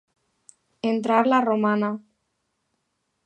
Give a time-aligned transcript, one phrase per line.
[0.91, 1.91] Entrar la romana.